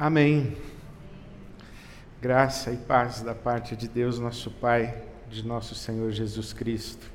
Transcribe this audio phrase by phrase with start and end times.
[0.00, 0.56] Amém.
[2.22, 4.96] Graça e paz da parte de Deus, nosso Pai,
[5.28, 7.06] de nosso Senhor Jesus Cristo.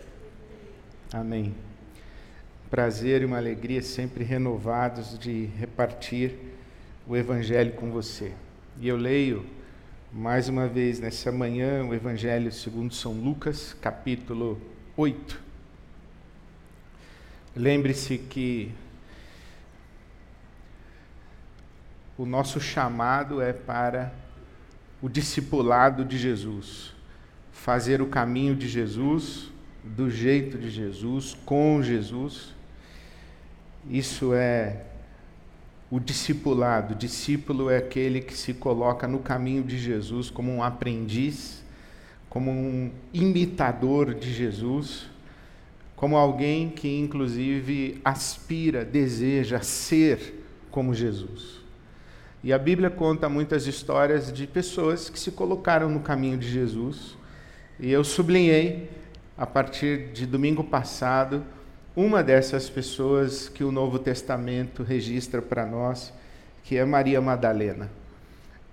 [1.12, 1.56] Amém.
[2.70, 6.38] Prazer e uma alegria sempre renovados de repartir
[7.08, 8.32] o Evangelho com você.
[8.80, 9.44] E eu leio
[10.14, 14.62] mais uma vez nessa manhã o Evangelho segundo São Lucas, capítulo
[14.96, 15.42] 8.
[17.56, 18.72] Lembre-se que
[22.18, 24.14] o nosso chamado é para
[25.02, 26.94] o discipulado de Jesus,
[27.52, 29.52] fazer o caminho de Jesus,
[29.84, 32.54] do jeito de Jesus, com Jesus.
[33.90, 34.84] Isso é
[35.92, 36.94] o discipulado.
[36.94, 41.64] O discípulo é aquele que se coloca no caminho de Jesus como um aprendiz,
[42.30, 45.08] como um imitador de Jesus,
[45.96, 51.65] como alguém que, inclusive, aspira, deseja ser como Jesus.
[52.46, 57.18] E a Bíblia conta muitas histórias de pessoas que se colocaram no caminho de Jesus.
[57.80, 58.88] E eu sublinhei,
[59.36, 61.44] a partir de domingo passado,
[61.96, 66.14] uma dessas pessoas que o Novo Testamento registra para nós,
[66.64, 67.90] que é Maria Madalena.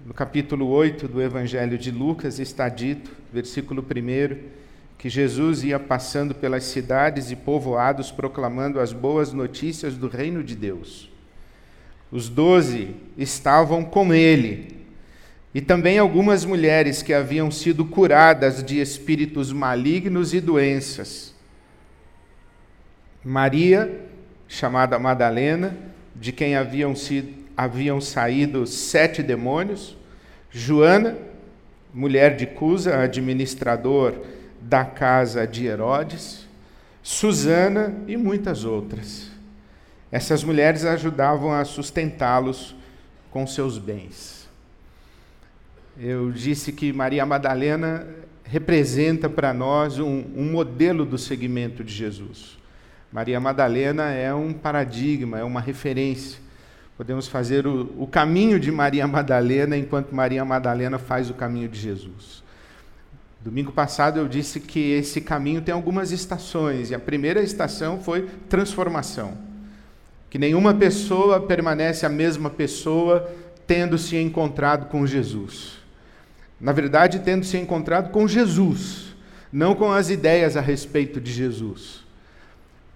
[0.04, 4.36] No capítulo 8 do Evangelho de Lucas está dito, versículo 1,
[4.98, 10.54] que Jesus ia passando pelas cidades e povoados proclamando as boas notícias do reino de
[10.54, 11.11] Deus.
[12.12, 14.76] Os doze estavam com ele,
[15.54, 21.34] e também algumas mulheres que haviam sido curadas de espíritos malignos e doenças.
[23.24, 24.00] Maria,
[24.46, 25.74] chamada Madalena,
[26.14, 29.96] de quem haviam, sido, haviam saído sete demônios,
[30.50, 31.16] Joana,
[31.94, 34.14] mulher de Cusa, administrador
[34.60, 36.46] da casa de Herodes,
[37.02, 39.31] Susana e muitas outras.
[40.12, 42.76] Essas mulheres ajudavam a sustentá-los
[43.30, 44.46] com seus bens.
[45.98, 48.06] Eu disse que Maria Madalena
[48.44, 52.58] representa para nós um, um, modelo do segmento de Jesus.
[53.10, 56.38] Maria Madalena é um paradigma, é uma referência.
[56.94, 61.80] Podemos fazer o, o caminho de Maria Madalena enquanto Maria Madalena faz o caminho de
[61.80, 62.42] Jesus.
[63.40, 68.28] Domingo passado eu disse que esse caminho tem algumas estações, e a primeira estação foi
[68.50, 69.51] transformação
[70.32, 73.30] que nenhuma pessoa permanece a mesma pessoa
[73.66, 75.74] tendo se encontrado com Jesus.
[76.58, 79.14] Na verdade, tendo se encontrado com Jesus,
[79.52, 82.02] não com as ideias a respeito de Jesus.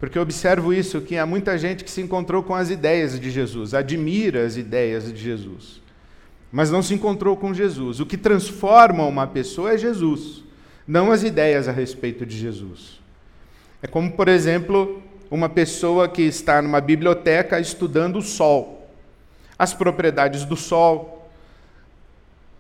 [0.01, 3.31] Porque eu observo isso, que há muita gente que se encontrou com as ideias de
[3.31, 5.83] Jesus, admira as ideias de Jesus,
[6.51, 8.01] mas não se encontrou com Jesus.
[8.01, 10.43] O que transforma uma pessoa é Jesus,
[10.89, 12.99] não as ideias a respeito de Jesus.
[13.83, 18.89] É como, por exemplo, uma pessoa que está numa biblioteca estudando o Sol,
[19.59, 21.31] as propriedades do Sol,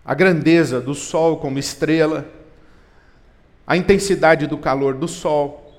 [0.04, 2.26] a grandeza do Sol como estrela,
[3.66, 5.74] a intensidade do calor do Sol,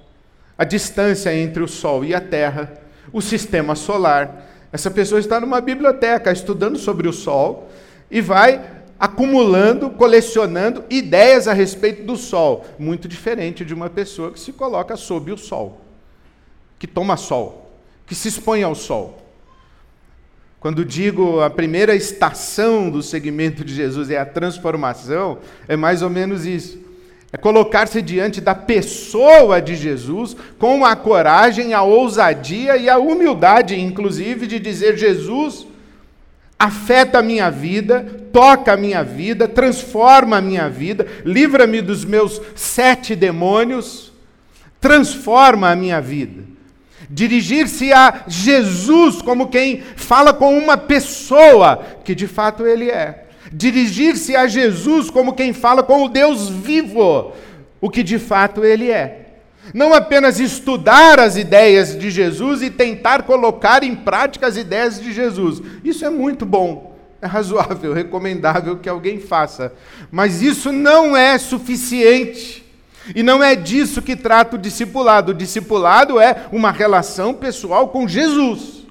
[0.58, 2.74] a distância entre o Sol e a Terra,
[3.12, 4.46] o sistema solar.
[4.72, 7.70] Essa pessoa está numa biblioteca estudando sobre o Sol
[8.10, 14.40] e vai acumulando, colecionando ideias a respeito do Sol, muito diferente de uma pessoa que
[14.40, 15.87] se coloca sob o Sol
[16.80, 17.72] que toma sol,
[18.06, 19.24] que se expõe ao sol.
[20.60, 26.10] Quando digo a primeira estação do segmento de Jesus é a transformação, é mais ou
[26.10, 26.80] menos isso.
[27.32, 33.80] É colocar-se diante da pessoa de Jesus com a coragem, a ousadia e a humildade,
[33.80, 35.68] inclusive, de dizer: Jesus,
[36.58, 42.42] afeta a minha vida, toca a minha vida, transforma a minha vida, livra-me dos meus
[42.56, 44.12] sete demônios,
[44.80, 46.57] transforma a minha vida.
[47.10, 53.26] Dirigir-se a Jesus como quem fala com uma pessoa, que de fato ele é.
[53.52, 57.32] Dirigir-se a Jesus como quem fala com o Deus vivo,
[57.80, 59.28] o que de fato ele é.
[59.74, 65.14] Não apenas estudar as ideias de Jesus e tentar colocar em prática as ideias de
[65.14, 65.62] Jesus.
[65.84, 69.74] Isso é muito bom, é razoável, recomendável que alguém faça.
[70.12, 72.67] Mas isso não é suficiente.
[73.16, 75.32] E não é disso que trata o discipulado.
[75.32, 78.86] O discipulado é uma relação pessoal com Jesus.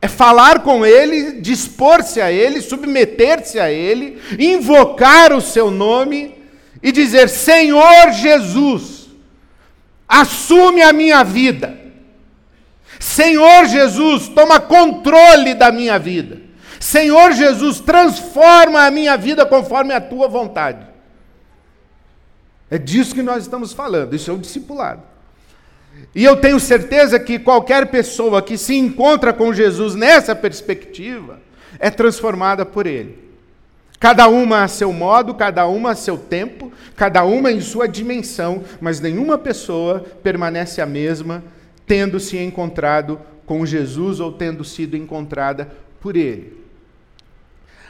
[0.00, 6.34] É falar com Ele, dispor-se a Ele, submeter-se a Ele, invocar o seu nome
[6.82, 9.08] e dizer: Senhor Jesus,
[10.08, 11.76] assume a minha vida.
[12.98, 16.40] Senhor Jesus, toma controle da minha vida.
[16.78, 20.85] Senhor Jesus, transforma a minha vida conforme a tua vontade.
[22.70, 25.02] É disso que nós estamos falando, isso é o discipulado.
[26.14, 31.40] E eu tenho certeza que qualquer pessoa que se encontra com Jesus nessa perspectiva
[31.78, 33.26] é transformada por Ele.
[33.98, 38.62] Cada uma a seu modo, cada uma a seu tempo, cada uma em sua dimensão,
[38.80, 41.42] mas nenhuma pessoa permanece a mesma
[41.86, 45.70] tendo se encontrado com Jesus ou tendo sido encontrada
[46.00, 46.64] por Ele.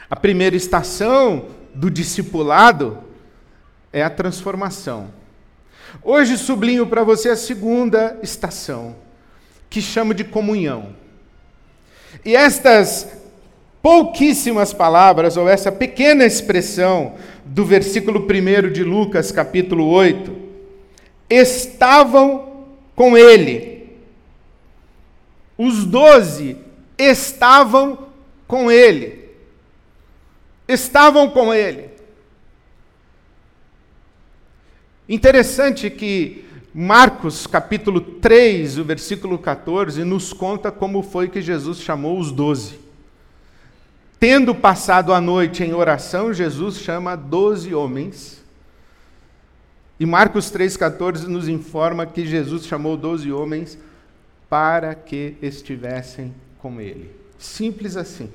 [0.09, 2.99] A primeira estação do discipulado
[3.91, 5.09] é a transformação.
[6.03, 8.95] Hoje sublinho para você a segunda estação,
[9.69, 10.95] que chamo de comunhão.
[12.23, 13.07] E estas
[13.81, 20.35] pouquíssimas palavras, ou essa pequena expressão do versículo 1 de Lucas, capítulo 8,
[21.29, 23.97] estavam com ele.
[25.57, 26.57] Os doze
[26.97, 28.07] estavam
[28.47, 29.29] com ele.
[30.67, 31.96] Estavam com ele.
[35.09, 42.19] Interessante que Marcos capítulo 3, o versículo 14, nos conta como foi que Jesus chamou
[42.19, 42.79] os doze.
[44.19, 48.43] Tendo passado a noite em oração, Jesus chama doze homens.
[49.99, 53.77] E Marcos 3,14 nos informa que Jesus chamou doze homens
[54.49, 57.11] para que estivessem com ele.
[57.37, 58.29] Simples assim.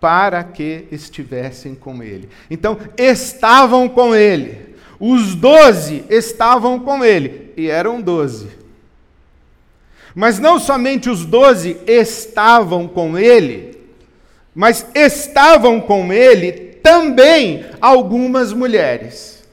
[0.00, 2.28] Para que estivessem com ele.
[2.50, 4.65] Então, estavam com ele.
[4.98, 7.52] Os doze estavam com ele.
[7.56, 8.48] E eram doze.
[10.14, 13.78] Mas não somente os doze estavam com ele,
[14.54, 16.52] mas estavam com ele
[16.82, 19.44] também algumas mulheres.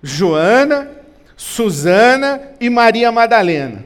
[0.00, 0.92] Joana,
[1.36, 3.84] Susana e Maria Madalena.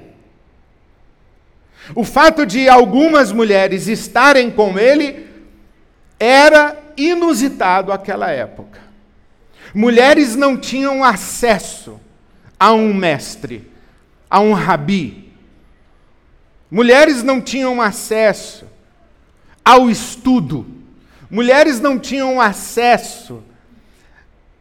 [1.95, 5.27] O fato de algumas mulheres estarem com ele
[6.21, 8.88] era inusitado àquela época.
[9.75, 12.01] Mulheres não tinham acesso
[12.59, 13.71] a um mestre,
[14.29, 15.33] a um rabi.
[16.71, 18.67] Mulheres não tinham acesso
[19.65, 20.67] ao estudo.
[21.31, 23.43] Mulheres não tinham acesso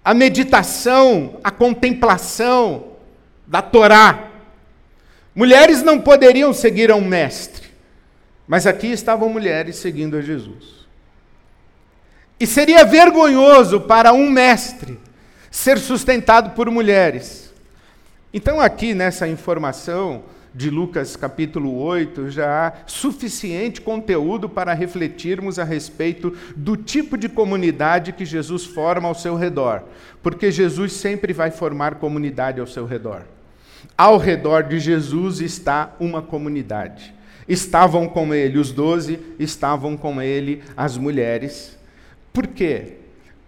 [0.04, 2.94] à meditação, à contemplação
[3.45, 4.31] da Torá.
[5.33, 7.68] Mulheres não poderiam seguir a um mestre,
[8.48, 10.76] mas aqui estavam mulheres seguindo a Jesus.
[12.39, 15.00] E seria vergonhoso para um mestre
[15.50, 17.54] ser sustentado por mulheres.
[18.34, 20.24] Então, aqui nessa informação,
[20.57, 27.30] de Lucas capítulo 8 já há suficiente conteúdo para refletirmos a respeito do tipo de
[27.30, 29.84] comunidade que Jesus forma ao seu redor,
[30.24, 33.22] porque Jesus sempre vai formar comunidade ao seu redor.
[33.95, 37.13] Ao redor de Jesus está uma comunidade.
[37.48, 41.76] Estavam com ele os doze, estavam com ele as mulheres.
[42.38, 42.98] Por quê?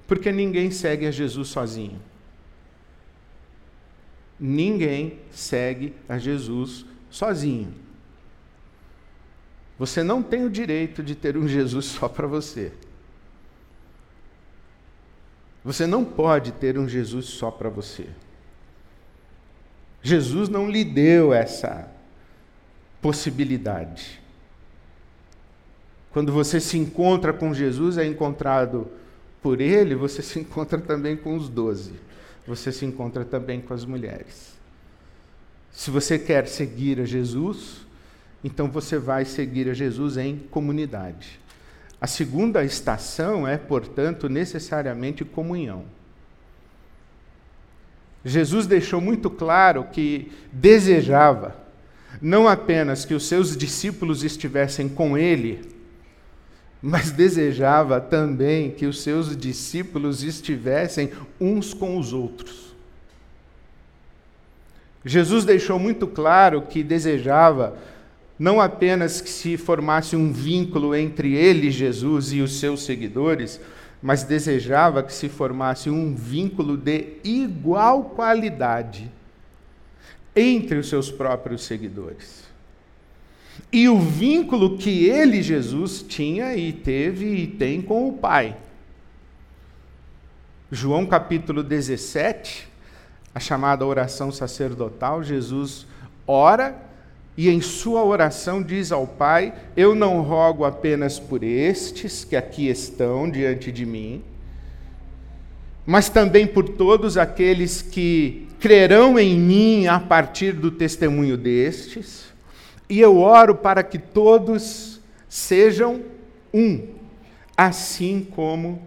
[0.07, 2.01] Porque ninguém segue a Jesus sozinho.
[4.39, 7.71] Ninguém segue a Jesus sozinho.
[9.77, 12.73] Você não tem o direito de ter um Jesus só para você.
[15.63, 18.09] Você não pode ter um Jesus só para você.
[20.01, 21.91] Jesus não lhe deu essa
[22.99, 24.18] possibilidade.
[26.11, 28.87] Quando você se encontra com Jesus, é encontrado
[29.41, 31.93] por Ele, você se encontra também com os doze.
[32.47, 34.57] Você se encontra também com as mulheres.
[35.71, 37.85] Se você quer seguir a Jesus,
[38.43, 41.39] então você vai seguir a Jesus em comunidade.
[42.01, 45.83] A segunda estação é, portanto, necessariamente comunhão.
[48.23, 51.55] Jesus deixou muito claro que desejava
[52.21, 55.61] não apenas que os seus discípulos estivessem com ele,
[56.81, 62.75] mas desejava também que os seus discípulos estivessem uns com os outros.
[65.03, 67.77] Jesus deixou muito claro que desejava
[68.37, 73.59] não apenas que se formasse um vínculo entre ele, Jesus, e os seus seguidores,
[74.01, 79.11] mas desejava que se formasse um vínculo de igual qualidade
[80.33, 82.48] entre os seus próprios seguidores.
[83.71, 88.55] E o vínculo que ele, Jesus, tinha e teve e tem com o Pai.
[90.71, 92.67] João capítulo 17,
[93.33, 95.87] a chamada oração sacerdotal, Jesus
[96.27, 96.75] ora
[97.35, 102.67] e em sua oração diz ao Pai: Eu não rogo apenas por estes que aqui
[102.67, 104.21] estão diante de mim,
[105.85, 112.28] mas também por todos aqueles que crerão em mim a partir do testemunho destes,
[112.89, 116.03] e eu oro para que todos sejam
[116.53, 116.87] um,
[117.55, 118.81] assim como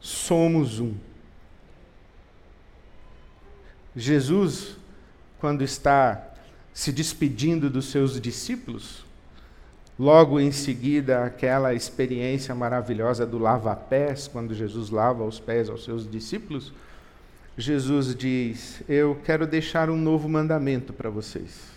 [0.00, 0.94] somos um.
[3.94, 4.76] Jesus
[5.42, 6.24] quando está
[6.72, 9.04] se despedindo dos seus discípulos,
[9.98, 16.08] logo em seguida aquela experiência maravilhosa do lava-pés, quando Jesus lava os pés aos seus
[16.08, 16.72] discípulos,
[17.58, 21.72] Jesus diz: Eu quero deixar um novo mandamento para vocês.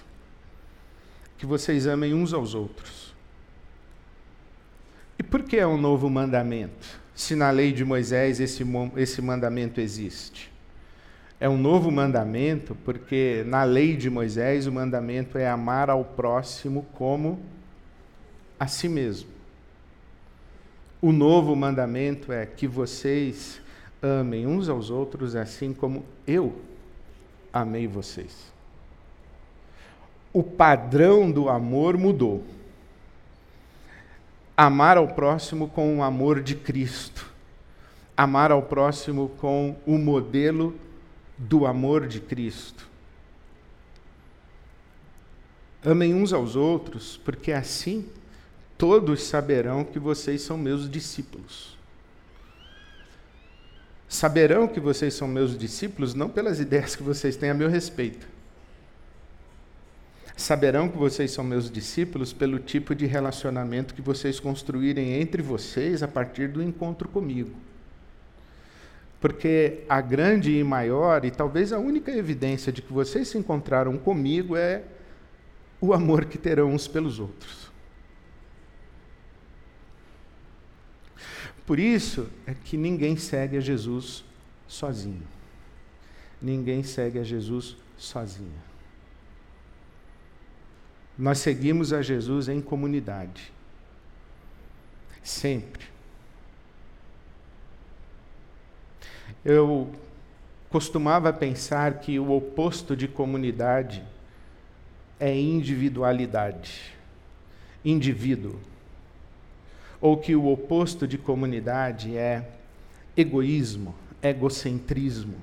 [1.37, 3.13] Que vocês amem uns aos outros.
[5.17, 6.99] E por que é um novo mandamento?
[7.13, 8.65] Se na lei de Moisés esse,
[8.97, 10.51] esse mandamento existe.
[11.39, 16.85] É um novo mandamento porque na lei de Moisés o mandamento é amar ao próximo
[16.93, 17.39] como
[18.59, 19.29] a si mesmo.
[21.01, 23.61] O novo mandamento é que vocês
[24.01, 26.61] amem uns aos outros assim como eu
[27.51, 28.54] amei vocês.
[30.35, 32.43] O padrão do amor mudou.
[34.57, 37.31] Amar ao próximo com o amor de Cristo.
[38.17, 40.75] Amar ao próximo com o modelo
[41.37, 42.85] do amor de Cristo.
[45.81, 48.05] Amem uns aos outros, porque assim
[48.77, 51.77] todos saberão que vocês são meus discípulos.
[54.09, 58.35] Saberão que vocês são meus discípulos não pelas ideias que vocês têm a meu respeito.
[60.35, 66.03] Saberão que vocês são meus discípulos pelo tipo de relacionamento que vocês construírem entre vocês
[66.03, 67.55] a partir do encontro comigo.
[69.21, 73.97] Porque a grande e maior, e talvez a única evidência de que vocês se encontraram
[73.97, 74.83] comigo é
[75.79, 77.71] o amor que terão uns pelos outros.
[81.65, 84.23] Por isso é que ninguém segue a Jesus
[84.67, 85.23] sozinho.
[86.41, 88.74] Ninguém segue a Jesus sozinho.
[91.17, 93.51] Nós seguimos a Jesus em comunidade.
[95.23, 95.85] Sempre.
[99.43, 99.91] Eu
[100.69, 104.03] costumava pensar que o oposto de comunidade
[105.19, 106.93] é individualidade.
[107.83, 108.59] Indivíduo
[110.05, 112.47] ou que o oposto de comunidade é
[113.17, 115.35] egoísmo, egocentrismo.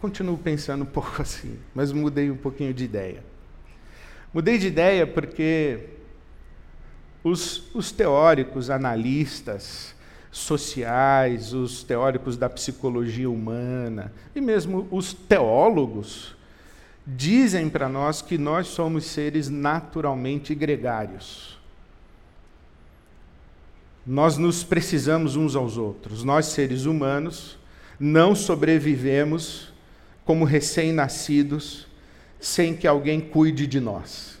[0.00, 3.22] Continuo pensando um pouco assim, mas mudei um pouquinho de ideia.
[4.34, 5.78] Mudei de ideia porque
[7.22, 9.94] os, os teóricos, analistas
[10.32, 16.34] sociais, os teóricos da psicologia humana e mesmo os teólogos
[17.06, 21.56] dizem para nós que nós somos seres naturalmente gregários.
[24.04, 26.24] Nós nos precisamos uns aos outros.
[26.24, 27.56] Nós, seres humanos,
[28.00, 29.72] não sobrevivemos
[30.24, 31.86] como recém-nascidos
[32.44, 34.38] sem que alguém cuide de nós.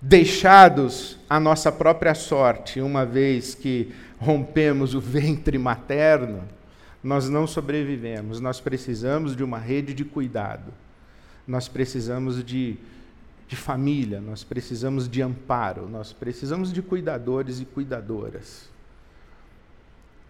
[0.00, 6.42] Deixados à nossa própria sorte, uma vez que rompemos o ventre materno,
[7.02, 8.40] nós não sobrevivemos.
[8.40, 10.72] Nós precisamos de uma rede de cuidado.
[11.46, 12.76] Nós precisamos de
[13.46, 18.68] de família, nós precisamos de amparo, nós precisamos de cuidadores e cuidadoras.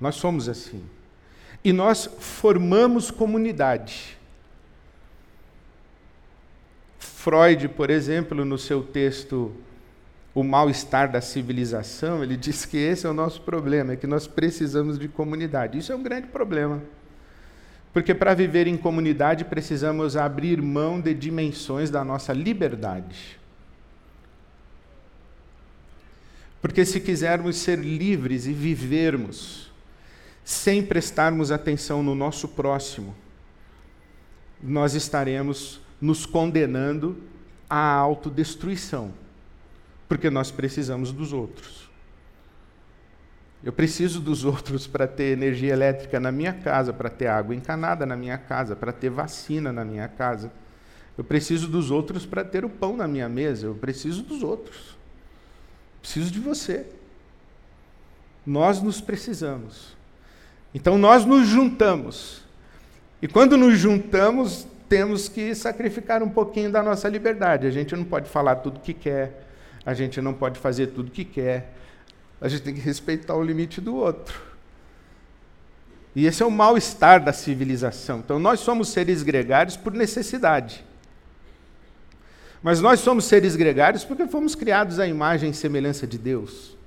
[0.00, 0.84] Nós somos assim.
[1.62, 4.18] E nós formamos comunidade.
[7.24, 9.50] Freud, por exemplo, no seu texto
[10.34, 14.26] O Mal-Estar da Civilização, ele diz que esse é o nosso problema, é que nós
[14.26, 15.78] precisamos de comunidade.
[15.78, 16.82] Isso é um grande problema.
[17.94, 23.40] Porque para viver em comunidade precisamos abrir mão de dimensões da nossa liberdade.
[26.60, 29.72] Porque se quisermos ser livres e vivermos
[30.44, 33.14] sem prestarmos atenção no nosso próximo,
[34.62, 37.16] nós estaremos nos condenando
[37.68, 39.10] à autodestruição,
[40.06, 41.88] porque nós precisamos dos outros.
[43.64, 48.04] Eu preciso dos outros para ter energia elétrica na minha casa, para ter água encanada
[48.04, 50.52] na minha casa, para ter vacina na minha casa.
[51.16, 53.66] Eu preciso dos outros para ter o pão na minha mesa.
[53.66, 54.98] Eu preciso dos outros.
[56.02, 56.84] Preciso de você.
[58.44, 59.96] Nós nos precisamos.
[60.74, 62.42] Então nós nos juntamos.
[63.22, 67.66] E quando nos juntamos, temos que sacrificar um pouquinho da nossa liberdade.
[67.66, 69.44] A gente não pode falar tudo que quer,
[69.84, 71.72] a gente não pode fazer tudo que quer,
[72.40, 74.40] a gente tem que respeitar o limite do outro.
[76.14, 78.20] E esse é o mal-estar da civilização.
[78.20, 80.84] Então, nós somos seres gregários por necessidade.
[82.62, 86.78] Mas nós somos seres gregários porque fomos criados à imagem e semelhança de Deus.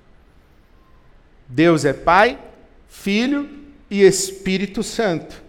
[1.46, 2.40] Deus é Pai,
[2.88, 3.50] Filho
[3.92, 5.47] e Espírito Santo.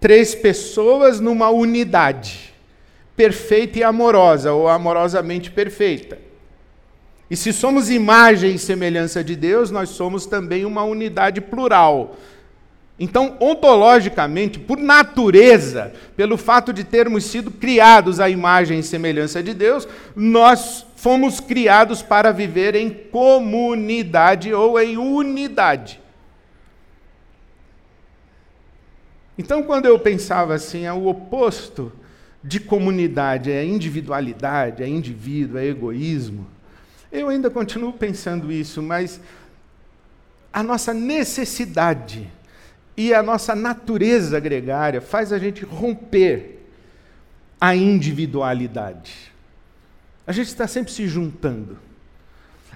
[0.00, 2.52] Três pessoas numa unidade,
[3.16, 6.18] perfeita e amorosa, ou amorosamente perfeita.
[7.30, 12.16] E se somos imagem e semelhança de Deus, nós somos também uma unidade plural.
[12.98, 19.52] Então, ontologicamente, por natureza, pelo fato de termos sido criados à imagem e semelhança de
[19.52, 26.00] Deus, nós fomos criados para viver em comunidade ou em unidade.
[29.38, 31.92] Então, quando eu pensava assim, é o oposto
[32.42, 36.46] de comunidade, é individualidade, é indivíduo, é egoísmo.
[37.10, 39.20] Eu ainda continuo pensando isso, mas
[40.52, 42.30] a nossa necessidade
[42.96, 46.66] e a nossa natureza gregária faz a gente romper
[47.60, 49.32] a individualidade.
[50.26, 51.78] A gente está sempre se juntando.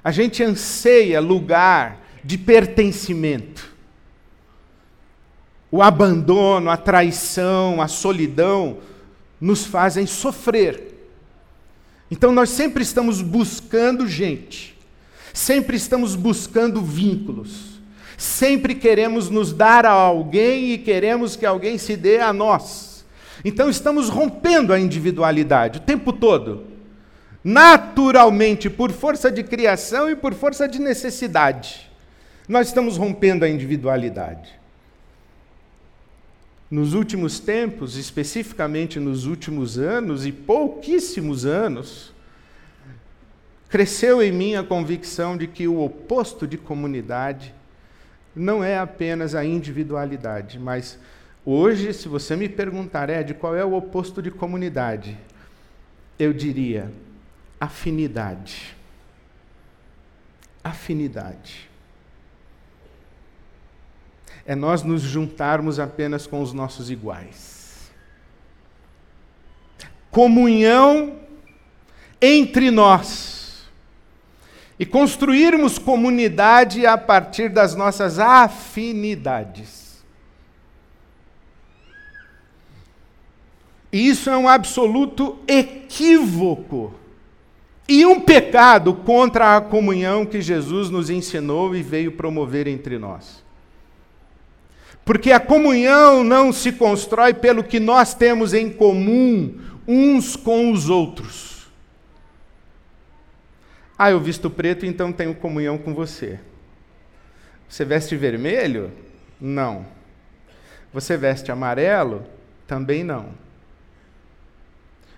[0.02, 3.69] A gente anseia lugar de pertencimento.
[5.70, 8.78] O abandono, a traição, a solidão
[9.40, 10.94] nos fazem sofrer.
[12.10, 14.76] Então nós sempre estamos buscando gente,
[15.32, 17.70] sempre estamos buscando vínculos.
[18.20, 23.02] Sempre queremos nos dar a alguém e queremos que alguém se dê a nós.
[23.42, 26.64] Então estamos rompendo a individualidade o tempo todo.
[27.42, 31.90] Naturalmente, por força de criação e por força de necessidade.
[32.46, 34.59] Nós estamos rompendo a individualidade.
[36.70, 42.12] Nos últimos tempos, especificamente nos últimos anos e pouquíssimos anos,
[43.68, 47.52] cresceu em mim a convicção de que o oposto de comunidade
[48.34, 50.98] não é apenas a individualidade, mas
[51.44, 55.18] hoje, se você me perguntar, Ed, qual é o oposto de comunidade?
[56.18, 56.92] Eu diria
[57.58, 58.76] afinidade.
[60.62, 61.69] Afinidade.
[64.46, 67.90] É nós nos juntarmos apenas com os nossos iguais.
[70.10, 71.16] Comunhão
[72.20, 73.68] entre nós
[74.78, 80.02] e construirmos comunidade a partir das nossas afinidades.
[83.92, 86.94] E isso é um absoluto equívoco
[87.88, 93.44] e um pecado contra a comunhão que Jesus nos ensinou e veio promover entre nós.
[95.04, 100.88] Porque a comunhão não se constrói pelo que nós temos em comum uns com os
[100.88, 101.50] outros
[104.02, 106.40] ah, eu visto preto, então tenho comunhão com você.
[107.68, 108.90] Você veste vermelho?
[109.38, 109.84] Não.
[110.90, 112.24] Você veste amarelo?
[112.66, 113.34] Também não.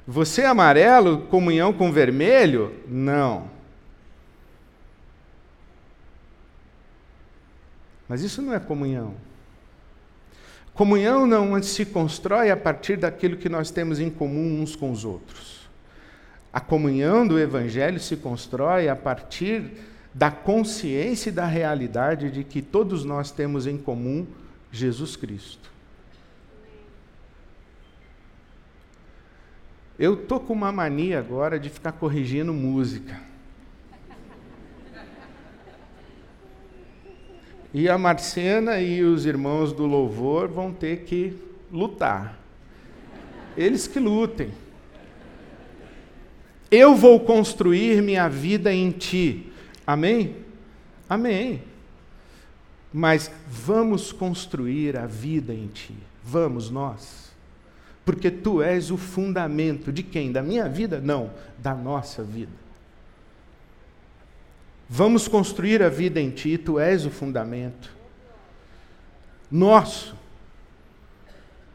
[0.04, 2.74] Você é amarelo, comunhão com vermelho?
[2.88, 3.48] Não.
[8.08, 9.14] Mas isso não é comunhão.
[10.74, 15.04] Comunhão não se constrói a partir daquilo que nós temos em comum uns com os
[15.04, 15.68] outros.
[16.52, 19.70] A comunhão do Evangelho se constrói a partir
[20.14, 24.26] da consciência e da realidade de que todos nós temos em comum
[24.70, 25.70] Jesus Cristo.
[29.98, 33.31] Eu tô com uma mania agora de ficar corrigindo música.
[37.74, 41.34] E a Marcena e os irmãos do louvor vão ter que
[41.72, 42.38] lutar.
[43.56, 44.50] Eles que lutem.
[46.70, 49.52] Eu vou construir minha vida em ti.
[49.86, 50.36] Amém?
[51.08, 51.62] Amém.
[52.92, 55.94] Mas vamos construir a vida em ti.
[56.22, 57.32] Vamos nós.
[58.04, 60.32] Porque tu és o fundamento de quem?
[60.32, 61.00] Da minha vida?
[61.00, 62.52] Não, da nossa vida.
[64.94, 67.90] Vamos construir a vida em ti, tu és o fundamento.
[69.50, 70.14] Nosso.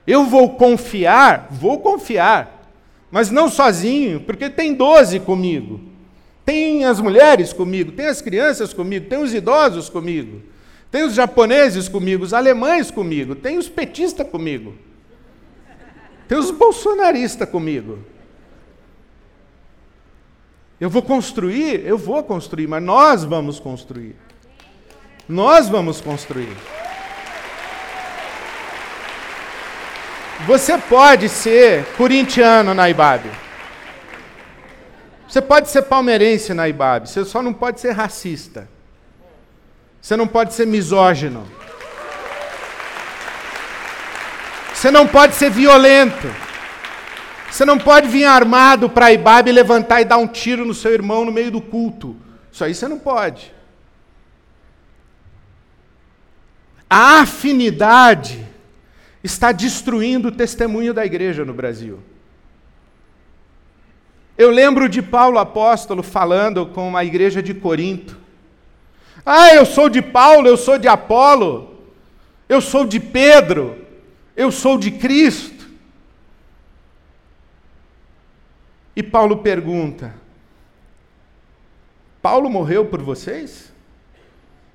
[0.05, 2.57] Eu vou confiar, vou confiar
[3.09, 5.79] mas não sozinho, porque tem doze comigo.
[6.45, 10.41] Tem as mulheres comigo, tem as crianças comigo, tem os idosos comigo,
[10.89, 14.73] tem os japoneses comigo, os alemães comigo, tem os petistas comigo,
[16.27, 17.99] tem os bolsonaristas comigo.
[20.79, 24.15] Eu vou construir, eu vou construir, mas nós vamos construir.
[25.27, 26.55] Nós vamos construir.
[30.45, 33.29] Você pode ser corintiano na IBAB.
[35.27, 37.09] Você pode ser palmeirense na IBAB.
[37.09, 38.69] Você só não pode ser racista.
[39.99, 41.45] Você não pode ser misógino.
[44.73, 46.46] Você não pode ser violento.
[47.49, 50.73] Você não pode vir armado para a IBAB e levantar e dar um tiro no
[50.73, 52.15] seu irmão no meio do culto.
[52.51, 53.53] Isso aí você não pode.
[56.89, 58.45] A afinidade
[59.23, 61.99] está destruindo o testemunho da igreja no Brasil.
[64.37, 68.17] Eu lembro de Paulo apóstolo falando com a igreja de Corinto.
[69.25, 71.75] Ah, eu sou de Paulo, eu sou de Apolo.
[72.47, 73.75] Eu sou de Pedro.
[74.35, 75.56] Eu sou de Cristo.
[78.97, 80.15] E Paulo pergunta:
[82.19, 83.71] Paulo morreu por vocês?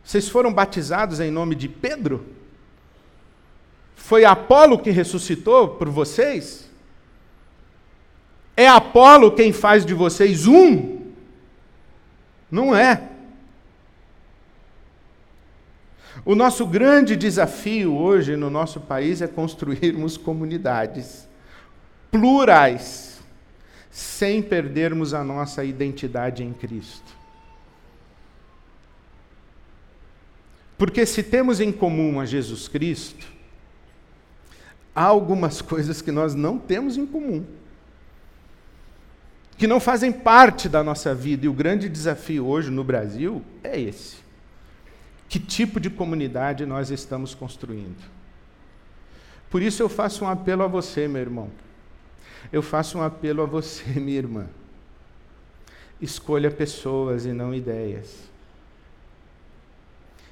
[0.05, 2.25] Vocês foram batizados em nome de Pedro?
[3.97, 6.71] Foi Apolo que ressuscitou por vocês?
[8.57, 11.01] É Apolo quem faz de vocês um?
[12.49, 13.09] Não é.
[16.25, 21.29] O nosso grande desafio hoje no nosso país é construirmos comunidades
[22.09, 23.12] plurais,
[23.93, 27.15] sem perdermos a nossa identidade em Cristo.
[30.79, 33.31] Porque se temos em comum a Jesus Cristo,
[34.95, 37.45] há algumas coisas que nós não temos em comum,
[39.59, 43.79] que não fazem parte da nossa vida, e o grande desafio hoje no Brasil é
[43.79, 44.17] esse.
[45.29, 48.03] Que tipo de comunidade nós estamos construindo?
[49.51, 51.51] Por isso eu faço um apelo a você, meu irmão.
[52.53, 54.47] Eu faço um apelo a você, minha irmã.
[56.01, 58.31] Escolha pessoas e não ideias.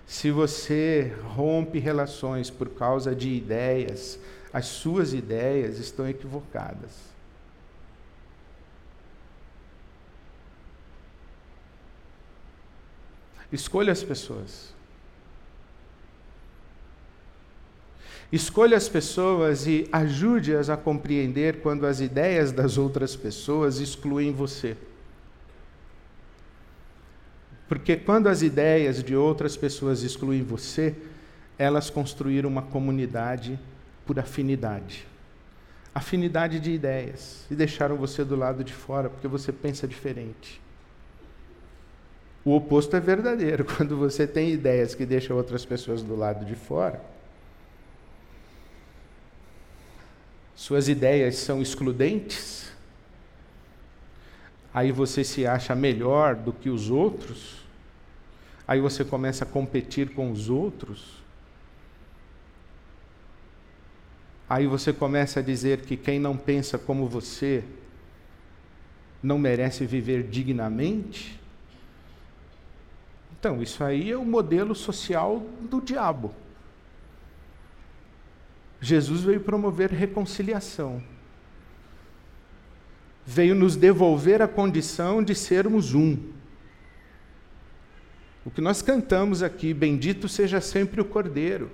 [0.06, 4.18] Se você rompe relações por causa de ideias,
[4.52, 7.10] as suas ideias estão equivocadas.
[13.52, 14.74] Escolha as pessoas.
[18.32, 24.76] Escolha as pessoas e ajude-as a compreender quando as ideias das outras pessoas excluem você.
[27.68, 30.94] Porque quando as ideias de outras pessoas excluem você,
[31.58, 33.58] elas construíram uma comunidade
[34.06, 35.06] por afinidade.
[35.94, 37.46] Afinidade de ideias.
[37.50, 40.60] E deixaram você do lado de fora porque você pensa diferente.
[42.44, 43.64] O oposto é verdadeiro.
[43.76, 47.00] Quando você tem ideias que deixam outras pessoas do lado de fora,
[50.60, 52.70] suas ideias são excludentes,
[54.74, 57.64] aí você se acha melhor do que os outros,
[58.68, 61.22] aí você começa a competir com os outros,
[64.46, 67.64] aí você começa a dizer que quem não pensa como você
[69.22, 71.40] não merece viver dignamente.
[73.32, 76.34] Então, isso aí é o modelo social do diabo.
[78.80, 81.02] Jesus veio promover reconciliação.
[83.26, 86.16] Veio nos devolver a condição de sermos um.
[88.44, 91.70] O que nós cantamos aqui, bendito seja sempre o Cordeiro.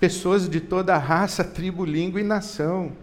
[0.00, 2.96] Pessoas de toda raça, tribo, língua e nação,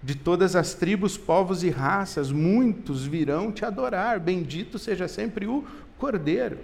[0.00, 4.20] de todas as tribos, povos e raças, muitos virão te adorar.
[4.20, 5.64] Bendito seja sempre o
[5.98, 6.58] Cordeiro.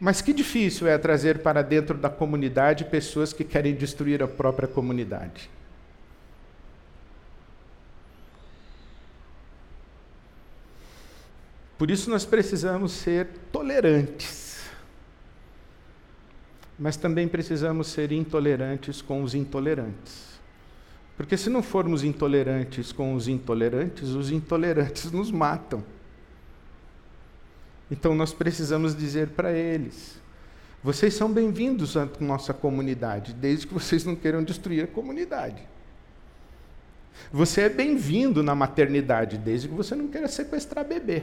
[0.00, 4.68] Mas que difícil é trazer para dentro da comunidade pessoas que querem destruir a própria
[4.68, 5.50] comunidade.
[11.78, 14.62] Por isso nós precisamos ser tolerantes.
[16.78, 20.34] Mas também precisamos ser intolerantes com os intolerantes.
[21.16, 25.84] Porque se não formos intolerantes com os intolerantes, os intolerantes nos matam.
[27.90, 30.18] Então nós precisamos dizer para eles:
[30.82, 35.62] vocês são bem-vindos à nossa comunidade, desde que vocês não queiram destruir a comunidade.
[37.32, 41.22] Você é bem-vindo na maternidade, desde que você não queira sequestrar bebê.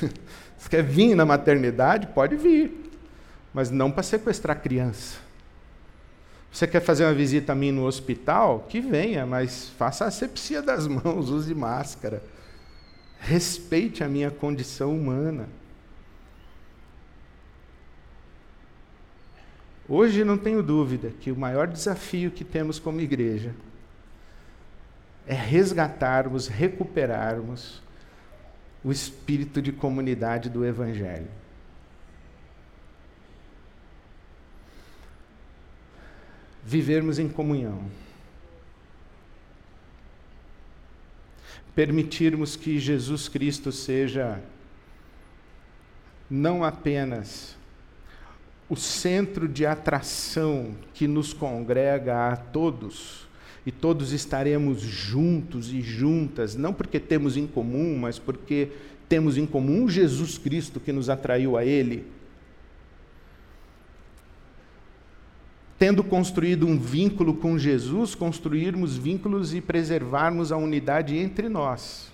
[0.58, 2.08] Você quer vir na maternidade?
[2.08, 2.90] Pode vir,
[3.52, 5.18] mas não para sequestrar criança.
[6.52, 8.66] Você quer fazer uma visita a mim no hospital?
[8.68, 12.22] Que venha, mas faça asepsia das mãos, use máscara.
[13.20, 15.48] Respeite a minha condição humana.
[19.88, 23.54] Hoje não tenho dúvida que o maior desafio que temos como igreja
[25.26, 27.82] é resgatarmos, recuperarmos
[28.82, 31.28] o espírito de comunidade do Evangelho.
[36.64, 37.84] Vivermos em comunhão.
[41.74, 44.40] Permitirmos que Jesus Cristo seja
[46.28, 47.56] não apenas
[48.68, 53.28] o centro de atração que nos congrega a todos,
[53.66, 58.68] e todos estaremos juntos e juntas, não porque temos em comum, mas porque
[59.08, 62.04] temos em comum Jesus Cristo que nos atraiu a Ele.
[65.80, 72.12] Tendo construído um vínculo com Jesus, construirmos vínculos e preservarmos a unidade entre nós.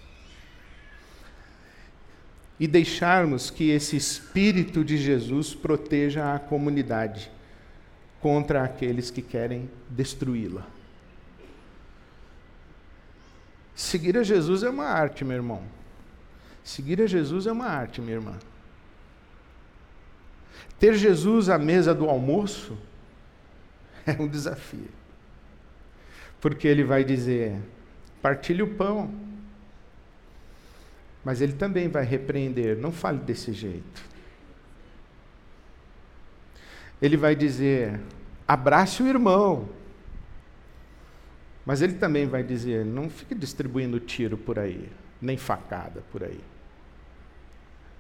[2.59, 7.31] e deixarmos que esse Espírito de Jesus proteja a comunidade
[8.19, 10.67] contra aqueles que querem destruí-la.
[13.75, 15.63] Seguir a Jesus é uma arte, meu irmão.
[16.65, 18.39] Seguir a Jesus é uma arte, minha irmã.
[20.81, 22.75] Ter Jesus à mesa do almoço
[24.19, 24.89] é um desafio.
[26.41, 27.61] Porque ele vai dizer:
[28.23, 29.13] partilhe o pão.
[31.25, 34.05] Mas ele também vai repreender: não fale desse jeito.
[37.03, 38.01] Ele vai dizer:
[38.47, 39.69] abrace o irmão.
[41.65, 44.89] Mas ele também vai dizer: não fique distribuindo tiro por aí,
[45.21, 46.41] nem facada por aí.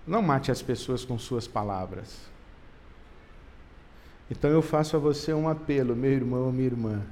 [0.07, 2.36] Não mate as pessoas com suas palavras.
[4.31, 7.03] Então eu faço a você um apelo, meu irmão, minha irmã.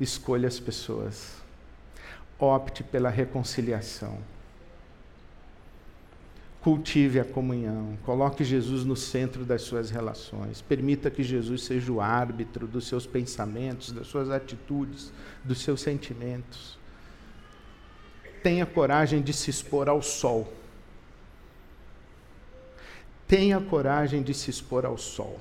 [0.00, 1.36] Escolha as pessoas.
[2.38, 4.18] Opte pela reconciliação.
[6.60, 12.00] Cultive a comunhão, coloque Jesus no centro das suas relações, permita que Jesus seja o
[12.00, 15.12] árbitro dos seus pensamentos, das suas atitudes,
[15.44, 16.76] dos seus sentimentos.
[18.42, 20.52] Tenha coragem de se expor ao sol.
[23.26, 25.38] Tenha coragem de se expor ao sol.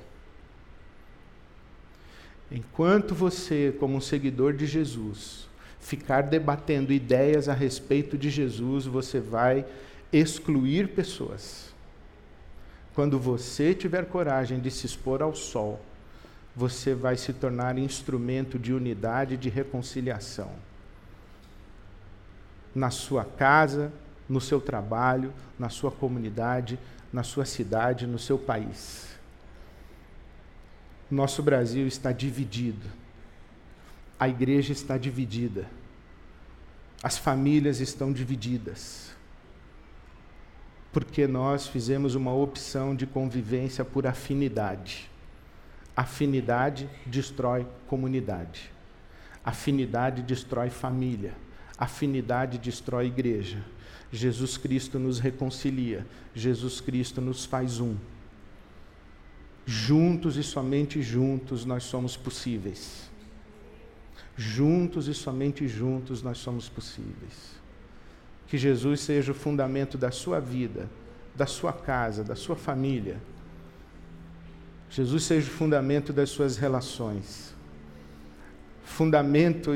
[2.52, 5.48] Enquanto você, como um seguidor de Jesus,
[5.80, 9.66] ficar debatendo ideias a respeito de Jesus, você vai
[10.12, 11.74] excluir pessoas.
[12.96, 15.82] Quando você tiver coragem de se expor ao sol,
[16.56, 20.52] você vai se tornar instrumento de unidade e de reconciliação.
[22.74, 23.92] Na sua casa,
[24.28, 26.80] no seu trabalho, na sua comunidade,
[27.14, 29.17] na sua cidade, no seu país.
[31.10, 32.86] Nosso Brasil está dividido.
[34.20, 35.68] A igreja está dividida.
[37.02, 39.08] As famílias estão divididas
[40.98, 45.08] porque nós fizemos uma opção de convivência por afinidade.
[45.96, 48.72] Afinidade destrói comunidade.
[49.46, 51.36] Afinidade destrói família.
[51.78, 53.64] Afinidade destrói igreja.
[54.12, 56.04] Jesus Cristo nos reconcilia.
[56.34, 57.96] Jesus Cristo nos faz um.
[59.70, 63.10] Juntos e somente juntos nós somos possíveis.
[64.38, 67.60] Juntos e somente juntos nós somos possíveis.
[68.48, 70.90] Que Jesus seja o fundamento da sua vida,
[71.36, 73.18] da sua casa, da sua família.
[74.90, 77.54] Jesus seja o fundamento das suas relações.
[78.86, 79.72] Fundamento,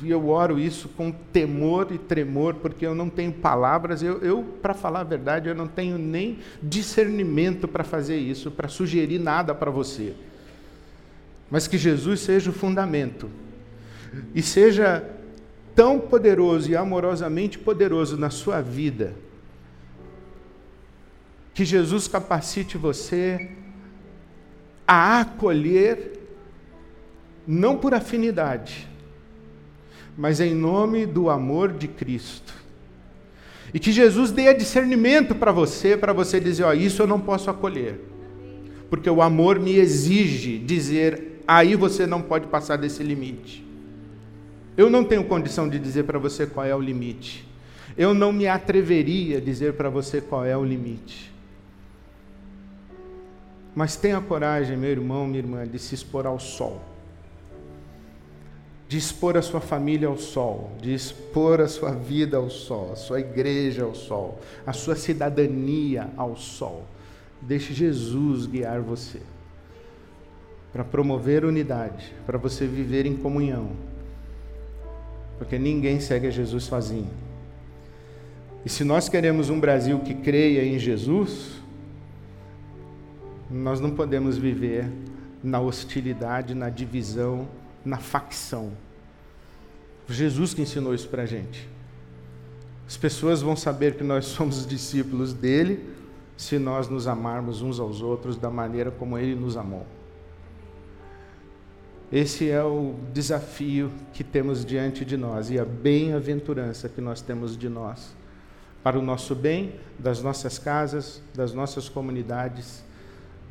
[0.00, 4.42] e eu, oro isso com temor e tremor, porque eu não tenho palavras, eu, eu
[4.60, 9.54] para falar a verdade, eu não tenho nem discernimento para fazer isso, para sugerir nada
[9.54, 10.14] para você.
[11.50, 13.30] Mas que Jesus seja o fundamento.
[14.34, 15.08] E seja
[15.74, 19.14] tão poderoso e amorosamente poderoso na sua vida,
[21.54, 23.50] que Jesus capacite você
[24.86, 26.18] a acolher,
[27.46, 28.88] não por afinidade,
[30.16, 32.54] mas em nome do amor de Cristo.
[33.74, 37.20] E que Jesus dê discernimento para você, para você dizer: Ó, oh, isso eu não
[37.20, 37.98] posso acolher,
[38.90, 43.64] porque o amor me exige dizer, aí você não pode passar desse limite.
[44.76, 47.46] Eu não tenho condição de dizer para você qual é o limite.
[47.96, 51.32] Eu não me atreveria a dizer para você qual é o limite.
[53.74, 56.91] Mas tenha coragem, meu irmão, minha irmã, de se expor ao sol.
[58.92, 62.96] De expor a sua família ao sol, de expor a sua vida ao sol, a
[62.96, 66.84] sua igreja ao sol, a sua cidadania ao sol.
[67.40, 69.20] Deixe Jesus guiar você
[70.72, 73.70] para promover unidade, para você viver em comunhão
[75.42, 77.10] porque ninguém segue a Jesus sozinho.
[78.64, 81.60] E se nós queremos um Brasil que creia em Jesus,
[83.50, 84.88] nós não podemos viver
[85.42, 87.48] na hostilidade, na divisão,
[87.84, 88.72] na facção.
[90.08, 91.68] Jesus que ensinou isso para gente.
[92.86, 95.88] As pessoas vão saber que nós somos discípulos dele
[96.36, 99.86] se nós nos amarmos uns aos outros da maneira como ele nos amou.
[102.12, 107.56] Esse é o desafio que temos diante de nós e a bem-aventurança que nós temos
[107.56, 108.14] de nós,
[108.82, 112.84] para o nosso bem, das nossas casas, das nossas comunidades,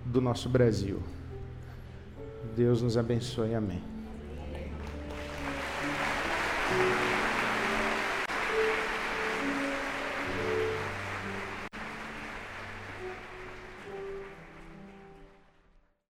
[0.06, 1.00] do nosso Brasil.
[2.56, 3.56] Deus nos abençoe.
[3.56, 4.01] Amém.